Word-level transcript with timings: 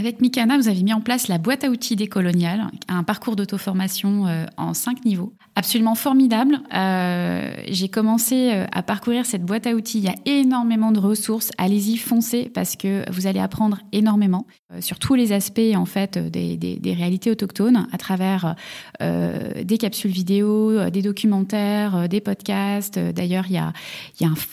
Avec 0.00 0.22
Mikana, 0.22 0.56
vous 0.56 0.68
avez 0.68 0.82
mis 0.82 0.94
en 0.94 1.02
place 1.02 1.28
la 1.28 1.36
boîte 1.36 1.62
à 1.62 1.68
outils 1.68 1.94
décoloniale, 1.94 2.70
un 2.88 3.02
parcours 3.02 3.36
d'auto-formation 3.36 4.26
euh, 4.26 4.46
en 4.56 4.72
cinq 4.72 5.04
niveaux. 5.04 5.34
Absolument 5.56 5.94
formidable. 5.94 6.58
Euh, 6.72 7.52
j'ai 7.68 7.90
commencé 7.90 8.50
euh, 8.50 8.64
à 8.72 8.82
parcourir 8.82 9.26
cette 9.26 9.44
boîte 9.44 9.66
à 9.66 9.74
outils. 9.74 9.98
Il 9.98 10.04
y 10.04 10.08
a 10.08 10.14
énormément 10.24 10.90
de 10.90 10.98
ressources. 10.98 11.50
Allez-y, 11.58 11.98
foncez 11.98 12.48
parce 12.48 12.76
que 12.76 13.04
vous 13.12 13.26
allez 13.26 13.40
apprendre 13.40 13.76
énormément 13.92 14.46
sur 14.80 14.98
tous 14.98 15.16
les 15.16 15.32
aspects 15.32 15.60
en 15.74 15.84
fait 15.84 16.16
des, 16.16 16.94
réalités 16.96 17.30
autochtones 17.30 17.86
à 17.92 17.98
travers 17.98 18.54
des 19.00 19.78
capsules 19.78 20.12
vidéo, 20.12 20.88
des 20.90 21.02
documentaires, 21.02 22.08
des 22.08 22.20
podcasts. 22.20 22.98
D'ailleurs, 22.98 23.46
il 23.48 23.54
y 23.54 23.58
a, 23.58 23.72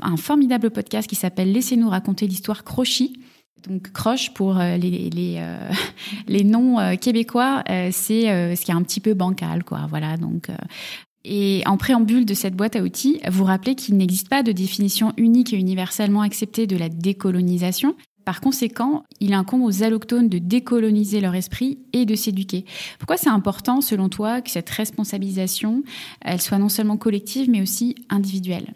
un, 0.02 0.18
formidable 0.18 0.72
podcast 0.72 1.08
qui 1.08 1.16
s'appelle 1.16 1.52
Laissez-nous 1.52 1.88
raconter 1.88 2.28
l'histoire 2.28 2.64
Crochy 2.64 3.20
donc 3.68 3.92
croche 3.92 4.34
pour 4.34 4.60
euh, 4.60 4.78
les, 4.78 5.10
les, 5.10 5.36
euh, 5.40 5.70
les 6.28 6.44
noms 6.44 6.80
euh, 6.80 6.96
québécois, 6.96 7.64
c'est 7.68 8.56
ce 8.56 8.62
qui 8.62 8.72
est 8.72 8.76
un 8.76 8.84
petit 8.84 9.00
peu 9.00 9.14
bancal, 9.14 9.64
quoi. 9.64 9.86
Voilà, 9.90 10.18
donc. 10.18 10.48
et 11.24 11.64
en 11.66 11.78
préambule 11.78 12.26
de 12.26 12.34
cette 12.34 12.56
boîte 12.56 12.76
à 12.76 12.82
outils, 12.82 13.20
vous 13.30 13.44
rappelez 13.44 13.76
qu'il 13.76 13.98
n'existe 13.98 14.30
pas 14.30 14.44
de 14.44 14.52
définition 14.52 15.14
unique 15.18 15.54
et 15.54 15.58
universellement 15.58 16.22
acceptée 16.22 16.68
de 16.68 16.78
la 16.78 16.90
décolonisation. 16.90 17.96
Par 18.26 18.42
conséquent, 18.42 19.04
il 19.22 19.34
incombe 19.34 19.64
aux 19.64 19.84
allochtones 19.84 20.28
de 20.28 20.38
décoloniser 20.38 21.22
leur 21.22 21.34
esprit 21.34 21.80
et 21.94 22.06
de 22.06 22.14
s'éduquer. 22.14 22.66
Pourquoi 23.00 23.16
c'est 23.16 23.30
important, 23.30 23.80
selon 23.80 24.10
toi, 24.10 24.42
que 24.42 24.50
cette 24.50 24.70
responsabilisation, 24.70 25.84
elle 26.22 26.42
soit 26.42 26.58
non 26.58 26.68
seulement 26.68 26.98
collective, 26.98 27.50
mais 27.50 27.62
aussi 27.62 27.96
individuelle? 28.10 28.74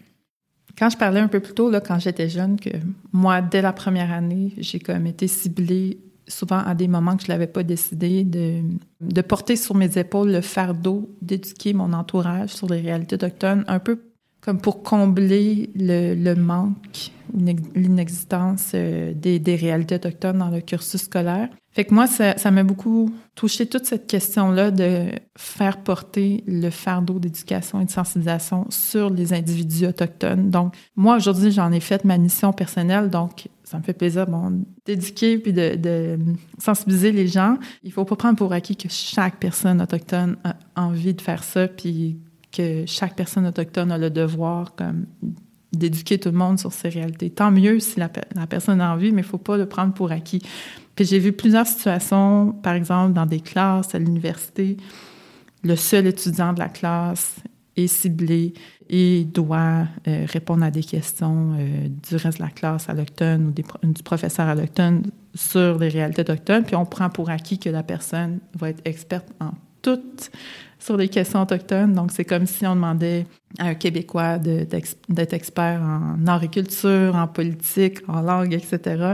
Quand 0.78 0.90
je 0.90 0.98
parlais 0.98 1.20
un 1.20 1.28
peu 1.28 1.40
plus 1.40 1.54
tôt, 1.54 1.70
là, 1.70 1.82
quand 1.82 2.00
j'étais 2.00 2.30
jeune, 2.30 2.60
que 2.60 2.70
moi, 3.12 3.42
dès 3.42 3.62
la 3.62 3.74
première 3.74 4.12
année, 4.12 4.54
j'ai 4.58 4.80
comme 4.80 5.08
été 5.08 5.28
ciblée 5.28 6.00
souvent 6.28 6.60
à 6.60 6.74
des 6.76 6.88
moments 6.88 7.16
que 7.18 7.24
je 7.24 7.28
ne 7.28 7.34
l'avais 7.34 7.48
pas 7.48 7.64
décidé, 7.64 8.24
de, 8.24 9.22
porter 9.22 9.56
sur 9.56 9.76
mes 9.76 9.98
épaules 9.98 10.32
le 10.32 10.42
fardeau 10.42 11.10
d'éduquer 11.22 11.74
mon 11.74 11.94
entourage 11.94 12.50
sur 12.50 12.68
les 12.68 12.80
réalités 12.82 13.16
autochtones, 13.16 13.66
un 13.68 13.80
peu 13.80 14.00
comme 14.42 14.60
pour 14.60 14.82
combler 14.84 15.70
le, 15.76 16.34
manque 16.34 17.12
l'inexistence 17.34 18.72
euh, 18.74 19.14
des, 19.14 19.56
réalités 19.56 19.96
autochtones 19.96 20.40
dans 20.40 20.50
le 20.50 20.60
cursus 20.62 21.04
scolaire. 21.04 21.48
Fait 21.74 21.86
que 21.86 21.94
moi, 21.94 22.06
ça, 22.08 22.38
ça 22.38 22.52
m'a 22.52 22.64
beaucoup 22.64 23.14
touché 23.36 23.66
toute 23.66 23.86
cette 23.86 24.08
question-là 24.08 24.72
de 24.72 25.06
faire 25.38 25.82
porter 25.84 26.44
le 26.46 26.70
fardeau 26.70 27.20
d'éducation 27.20 27.80
et 27.80 27.86
de 27.86 27.92
sensibilisation 27.92 28.66
sur 28.70 29.10
les 29.10 29.32
individus 29.32 29.86
autochtones. 29.86 30.50
Donc, 30.50 30.76
moi, 30.98 31.16
aujourd'hui, 31.16 31.52
j'en 31.52 31.72
ai 31.72 31.80
fait 31.80 32.04
ma 32.04 32.18
mission 32.18 32.52
personnelle, 32.52 33.10
donc 33.10 33.48
ça 33.64 33.78
me 33.78 33.84
fait 33.84 33.94
plaisir 33.94 34.28
bon, 34.28 34.66
d'éduquer 34.86 35.38
puis 35.38 35.54
de, 35.54 35.76
de, 35.76 36.20
sensibiliser 36.58 37.14
les 37.14 37.28
gens. 37.28 37.56
Il 37.84 37.94
faut 37.94 38.04
pas 38.04 38.18
prendre 38.18 38.36
pour 38.36 38.52
acquis 38.52 38.76
que 38.76 38.90
chaque 38.90 39.38
personne 39.38 39.82
autochtone 39.82 40.36
a 40.44 40.58
envie 40.76 41.14
de 41.14 41.22
faire 41.22 41.46
ça, 41.46 41.70
puis 41.70 42.20
que 42.52 42.86
chaque 42.86 43.16
personne 43.16 43.48
autochtone 43.48 43.92
a 43.92 43.98
le 43.98 44.10
devoir 44.10 44.74
d'éduquer 45.74 46.20
tout 46.20 46.30
le 46.30 46.38
monde 46.38 46.60
sur 46.60 46.74
ces 46.74 46.90
réalités. 46.90 47.30
Tant 47.30 47.52
mieux 47.52 47.80
si 47.80 48.00
la, 48.00 48.10
personne 48.10 48.82
a 48.82 48.94
envie, 48.94 49.12
mais 49.12 49.22
il 49.22 49.28
faut 49.28 49.38
pas 49.38 49.58
le 49.58 49.66
prendre 49.66 49.94
pour 49.94 50.12
acquis. 50.12 50.42
Puis 50.96 51.06
j'ai 51.06 51.20
vu 51.20 51.32
plusieurs 51.32 51.68
situations, 51.68 52.52
par 52.62 52.74
exemple, 52.74 53.14
dans 53.14 53.26
des 53.26 53.40
classes 53.40 53.96
à 53.96 54.00
l'université, 54.00 54.78
le 55.64 55.76
seul 55.76 56.08
étudiant 56.08 56.54
de 56.54 56.60
la 56.60 56.70
classe 56.70 57.38
est 57.78 57.88
ciblé 57.88 58.54
et 58.90 59.24
doit 59.24 59.88
euh, 60.08 60.26
répondre 60.28 60.64
à 60.66 60.72
des 60.72 60.84
questions 60.84 61.56
euh, 61.58 61.88
du 61.88 62.18
reste 62.18 62.40
de 62.40 62.44
la 62.44 62.50
classe 62.50 62.90
autochtone 62.90 63.48
ou 63.48 63.88
du 63.88 64.04
professeur 64.04 64.54
autochtone 64.54 65.04
sur 65.34 65.80
les 65.80 65.88
réalités 65.88 66.22
autochtones, 66.22 66.64
puis 66.66 66.76
on 66.76 66.86
prend 66.86 67.10
pour 67.10 67.30
acquis 67.30 67.58
que 67.58 67.70
la 67.70 67.84
personne 67.84 68.40
va 68.60 68.70
être 68.70 68.82
experte 68.84 69.28
en 69.40 69.52
toutes 69.82 70.32
sur 70.80 70.98
les 70.98 71.10
questions 71.10 71.42
autochtones. 71.42 71.94
Donc, 71.94 72.12
c'est 72.12 72.26
comme 72.26 72.46
si 72.46 72.66
on 72.66 72.76
demandait 72.76 73.26
à 73.60 73.68
un 73.68 73.74
Québécois 73.76 74.40
d'être 74.40 75.34
expert 75.34 75.82
en 75.82 76.28
agriculture, 76.28 77.16
en 77.16 77.28
politique, 77.28 78.00
en 78.08 78.22
langue, 78.22 78.54
etc. 78.54 79.14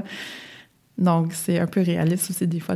Donc, 0.97 1.33
c'est 1.33 1.59
un 1.59 1.67
peu 1.67 1.81
réaliste 1.81 2.31
aussi 2.31 2.47
des 2.47 2.59
fois 2.59 2.75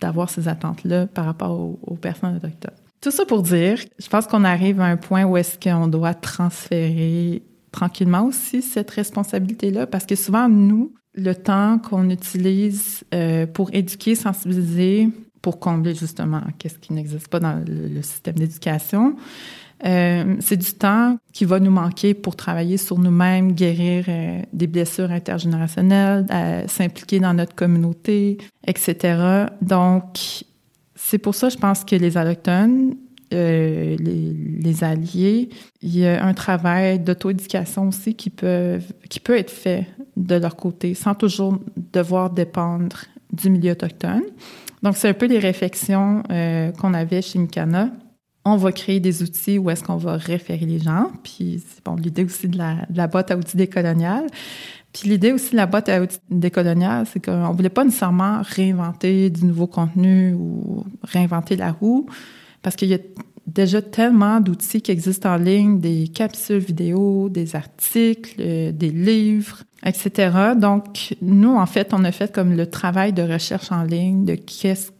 d'avoir 0.00 0.30
ces 0.30 0.48
attentes-là 0.48 1.06
par 1.06 1.26
rapport 1.26 1.60
aux, 1.60 1.96
personnes 1.96 2.36
autochtones. 2.36 2.74
Tout 3.00 3.10
ça 3.10 3.24
pour 3.24 3.42
dire, 3.42 3.78
je 3.98 4.08
pense 4.08 4.26
qu'on 4.26 4.44
arrive 4.44 4.80
à 4.80 4.86
un 4.86 4.96
point 4.96 5.24
où 5.24 5.36
est-ce 5.36 5.58
qu'on 5.58 5.88
doit 5.88 6.14
transférer 6.14 7.42
tranquillement 7.70 8.26
aussi 8.26 8.62
cette 8.62 8.90
responsabilité-là, 8.90 9.86
parce 9.86 10.06
que 10.06 10.14
souvent, 10.14 10.48
nous, 10.48 10.94
le 11.14 11.34
temps 11.34 11.78
qu'on 11.78 12.10
utilise 12.10 13.04
euh, 13.14 13.46
pour 13.46 13.70
éduquer, 13.74 14.14
sensibiliser, 14.14 15.08
pour 15.42 15.58
combler 15.58 15.94
justement 15.94 16.40
qu'est-ce 16.58 16.78
qui 16.78 16.92
n'existe 16.92 17.28
pas 17.28 17.40
dans 17.40 17.62
le, 17.66 18.00
système 18.02 18.36
d'éducation. 18.36 19.16
Euh, 19.84 20.36
c'est 20.38 20.56
du 20.56 20.72
temps 20.72 21.18
qui 21.32 21.44
va 21.44 21.58
nous 21.58 21.72
manquer 21.72 22.14
pour 22.14 22.36
travailler 22.36 22.76
sur 22.76 22.98
nous-mêmes, 22.98 23.52
guérir 23.52 24.04
euh, 24.08 24.40
des 24.52 24.68
blessures 24.68 25.10
intergénérationnelles, 25.10 26.24
s'impliquer 26.68 27.18
dans 27.18 27.34
notre 27.34 27.56
communauté, 27.56 28.38
etc. 28.64 29.46
Donc, 29.60 30.44
c'est 30.94 31.18
pour 31.18 31.34
ça, 31.34 31.48
je 31.48 31.56
pense 31.56 31.84
que 31.84 31.96
les 31.96 32.16
allochtones, 32.16 32.94
euh, 33.32 33.96
les, 33.98 34.34
les, 34.60 34.84
alliés, 34.84 35.48
il 35.80 35.98
y 35.98 36.06
a 36.06 36.24
un 36.24 36.34
travail 36.34 37.00
d'auto-éducation 37.00 37.88
aussi 37.88 38.14
qui 38.14 38.30
peut, 38.30 38.78
qui 39.08 39.20
peut 39.20 39.36
être 39.36 39.50
fait 39.50 39.86
de 40.16 40.34
leur 40.34 40.54
côté, 40.54 40.94
sans 40.94 41.14
toujours 41.14 41.58
devoir 41.92 42.30
dépendre 42.30 43.04
du 43.32 43.50
milieu 43.50 43.72
autochtone. 43.72 44.22
Donc, 44.82 44.96
c'est 44.96 45.08
un 45.08 45.14
peu 45.14 45.26
les 45.26 45.38
réflexions 45.38 46.22
euh, 46.30 46.72
qu'on 46.72 46.94
avait 46.94 47.22
chez 47.22 47.38
Mikana. 47.38 47.90
On 48.44 48.56
va 48.56 48.72
créer 48.72 48.98
des 48.98 49.22
outils 49.22 49.58
où 49.58 49.70
est-ce 49.70 49.84
qu'on 49.84 49.96
va 49.96 50.16
référer 50.16 50.66
les 50.66 50.80
gens. 50.80 51.12
Puis, 51.22 51.62
c'est 51.68 51.84
bon, 51.84 51.94
l'idée 51.94 52.24
aussi 52.24 52.48
de 52.48 52.58
la, 52.58 52.86
de 52.90 52.96
la, 52.96 53.06
boîte 53.06 53.30
à 53.30 53.36
outils 53.36 53.56
décoloniale. 53.56 54.26
Puis 54.92 55.08
l'idée 55.08 55.32
aussi 55.32 55.52
de 55.52 55.56
la 55.56 55.66
boîte 55.66 55.88
à 55.88 56.02
outils 56.02 56.18
décoloniale, 56.30 57.06
c'est 57.10 57.24
qu'on 57.24 57.52
voulait 57.52 57.70
pas 57.70 57.84
nécessairement 57.84 58.42
réinventer 58.42 59.30
du 59.30 59.46
nouveau 59.46 59.66
contenu 59.66 60.34
ou 60.34 60.84
réinventer 61.02 61.56
la 61.56 61.72
roue, 61.72 62.06
parce 62.60 62.76
qu'il 62.76 62.88
y 62.88 62.94
a 62.94 62.98
déjà 63.46 63.82
tellement 63.82 64.40
d'outils 64.40 64.82
qui 64.82 64.90
existent 64.90 65.34
en 65.34 65.36
ligne, 65.36 65.80
des 65.80 66.08
capsules 66.08 66.58
vidéo, 66.58 67.28
des 67.28 67.56
articles, 67.56 68.36
euh, 68.40 68.72
des 68.72 68.90
livres, 68.90 69.62
etc. 69.84 70.54
Donc, 70.56 71.16
nous, 71.20 71.54
en 71.54 71.66
fait, 71.66 71.92
on 71.92 72.04
a 72.04 72.12
fait 72.12 72.32
comme 72.32 72.56
le 72.56 72.66
travail 72.66 73.12
de 73.12 73.22
recherche 73.22 73.72
en 73.72 73.82
ligne 73.82 74.24
de 74.24 74.34
qu'est-ce 74.34 74.90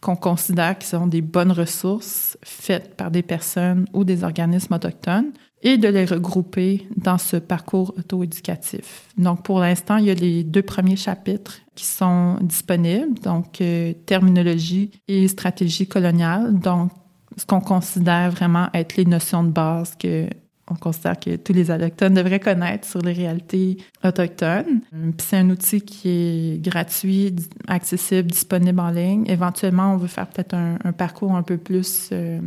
qu'on 0.00 0.16
considère 0.16 0.76
qui 0.78 0.88
sont 0.88 1.06
des 1.06 1.22
bonnes 1.22 1.52
ressources 1.52 2.36
faites 2.42 2.96
par 2.96 3.10
des 3.10 3.22
personnes 3.22 3.86
ou 3.92 4.04
des 4.04 4.24
organismes 4.24 4.74
autochtones 4.74 5.30
et 5.62 5.78
de 5.78 5.86
les 5.86 6.04
regrouper 6.04 6.88
dans 6.96 7.18
ce 7.18 7.36
parcours 7.36 7.94
auto-éducatif. 7.96 9.06
Donc, 9.16 9.44
pour 9.44 9.60
l'instant, 9.60 9.96
il 9.96 10.06
y 10.06 10.10
a 10.10 10.14
les 10.14 10.42
deux 10.42 10.62
premiers 10.62 10.96
chapitres 10.96 11.60
qui 11.76 11.84
sont 11.84 12.36
disponibles, 12.40 13.18
donc 13.20 13.60
euh, 13.60 13.92
terminologie 14.06 14.90
et 15.06 15.28
stratégie 15.28 15.86
coloniale. 15.86 16.58
Donc, 16.58 16.90
ce 17.36 17.46
qu'on 17.46 17.60
considère 17.60 18.30
vraiment 18.30 18.68
être 18.74 18.96
les 18.96 19.04
notions 19.04 19.42
de 19.42 19.50
base 19.50 19.94
que 19.96 20.28
on 20.70 20.74
considère 20.76 21.18
que 21.18 21.36
tous 21.36 21.52
les 21.52 21.70
autochtones 21.70 22.14
devraient 22.14 22.40
connaître 22.40 22.88
sur 22.88 23.02
les 23.02 23.12
réalités 23.12 23.78
autochtones. 24.04 24.80
Puis 24.90 25.26
c'est 25.26 25.36
un 25.36 25.50
outil 25.50 25.82
qui 25.82 26.08
est 26.08 26.62
gratuit, 26.62 27.34
accessible, 27.66 28.30
disponible 28.30 28.80
en 28.80 28.90
ligne. 28.90 29.24
Éventuellement, 29.28 29.94
on 29.94 29.96
veut 29.96 30.08
faire 30.08 30.28
peut-être 30.28 30.54
un, 30.54 30.92
parcours 30.92 31.34
un 31.34 31.42
peu 31.42 31.58
plus 31.58 32.10
euh, 32.12 32.40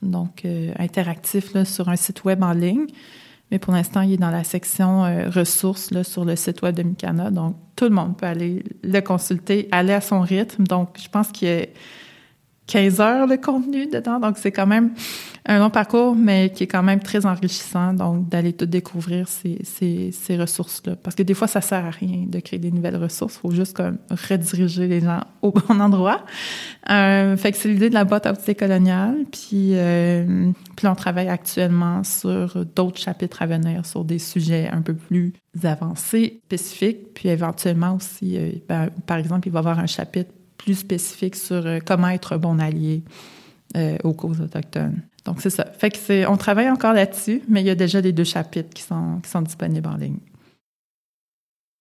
donc 0.00 0.44
euh, 0.44 0.72
interactif 0.78 1.62
sur 1.64 1.88
un 1.88 1.96
site 1.96 2.24
web 2.24 2.42
en 2.42 2.52
ligne. 2.52 2.86
Mais 3.50 3.58
pour 3.58 3.74
l'instant, 3.74 4.00
il 4.00 4.14
est 4.14 4.16
dans 4.16 4.30
la 4.30 4.44
section 4.44 5.04
euh, 5.04 5.28
ressources 5.28 5.92
sur 6.04 6.24
le 6.24 6.36
site 6.36 6.62
web 6.62 6.74
de 6.74 6.82
Mikana. 6.82 7.30
Donc, 7.30 7.56
tout 7.76 7.84
le 7.84 7.90
monde 7.90 8.16
peut 8.16 8.26
aller 8.26 8.64
le 8.82 9.00
consulter, 9.00 9.68
aller 9.72 9.92
à 9.92 10.00
son 10.00 10.20
rythme. 10.20 10.64
Donc, 10.64 10.96
je 10.98 11.08
pense 11.10 11.30
qu'il 11.30 11.48
y 11.48 11.50
a 11.50 11.66
15 12.72 13.00
heures 13.02 13.28
de 13.28 13.36
contenu 13.36 13.86
dedans. 13.86 14.18
Donc, 14.18 14.38
c'est 14.38 14.50
quand 14.50 14.66
même 14.66 14.92
un 15.44 15.58
long 15.58 15.68
parcours, 15.68 16.16
mais 16.16 16.50
qui 16.54 16.64
est 16.64 16.66
quand 16.66 16.82
même 16.82 17.00
très 17.00 17.26
enrichissant. 17.26 17.92
Donc, 17.92 18.30
d'aller 18.30 18.54
tout 18.54 18.64
découvrir 18.64 19.28
ces, 19.28 19.58
ces, 19.62 20.10
ces 20.10 20.38
ressources-là. 20.38 20.96
Parce 20.96 21.14
que 21.14 21.22
des 21.22 21.34
fois, 21.34 21.48
ça 21.48 21.60
sert 21.60 21.84
à 21.84 21.90
rien 21.90 22.24
de 22.26 22.40
créer 22.40 22.58
des 22.58 22.70
nouvelles 22.70 22.96
ressources. 22.96 23.34
Il 23.34 23.40
faut 23.40 23.50
juste 23.50 23.76
comme 23.76 23.98
rediriger 24.10 24.88
les 24.88 25.02
gens 25.02 25.20
au 25.42 25.52
bon 25.52 25.80
endroit. 25.80 26.24
Euh, 26.88 27.36
fait 27.36 27.52
que 27.52 27.58
c'est 27.58 27.68
l'idée 27.68 27.90
de 27.90 27.94
la 27.94 28.04
boîte 28.04 28.24
à 28.24 28.32
outils 28.32 28.54
coloniale. 28.54 29.16
Puis, 29.30 29.72
euh, 29.74 30.50
puis 30.74 30.86
on 30.86 30.94
travaille 30.94 31.28
actuellement 31.28 32.02
sur 32.04 32.64
d'autres 32.64 32.98
chapitres 32.98 33.42
à 33.42 33.46
venir, 33.46 33.84
sur 33.84 34.02
des 34.02 34.18
sujets 34.18 34.70
un 34.72 34.80
peu 34.80 34.94
plus 34.94 35.34
avancés, 35.62 36.40
spécifiques. 36.46 37.12
Puis 37.12 37.28
éventuellement 37.28 37.96
aussi, 37.96 38.38
euh, 38.38 38.52
ben, 38.66 38.88
par 39.06 39.18
exemple, 39.18 39.46
il 39.46 39.50
va 39.50 39.58
y 39.58 39.60
avoir 39.60 39.78
un 39.78 39.86
chapitre 39.86 40.30
plus 40.64 40.74
spécifique 40.74 41.36
sur 41.36 41.66
euh, 41.66 41.78
comment 41.84 42.08
être 42.08 42.36
bon 42.36 42.58
allié 42.58 43.02
euh, 43.76 43.96
aux 44.04 44.12
causes 44.12 44.40
autochtones. 44.40 45.02
Donc, 45.24 45.40
c'est 45.40 45.50
ça. 45.50 45.66
On 46.28 46.36
travaille 46.36 46.70
encore 46.70 46.92
là-dessus, 46.92 47.42
mais 47.48 47.60
il 47.60 47.66
y 47.66 47.70
a 47.70 47.74
déjà 47.74 48.00
les 48.00 48.12
deux 48.12 48.24
chapitres 48.24 48.70
qui 48.74 48.82
sont, 48.82 49.20
qui 49.22 49.30
sont 49.30 49.42
disponibles 49.42 49.88
en 49.88 49.96
ligne. 49.96 50.18